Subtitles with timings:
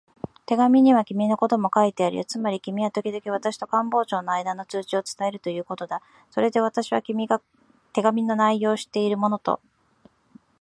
[0.47, 2.25] 手紙には君のことも書いてあるよ。
[2.25, 6.01] つまり君はときどき私と官房長とのあいだの通知を伝えるということだ。
[6.31, 7.39] それで私は、君が
[7.93, 9.59] 手紙の内容を知っているものと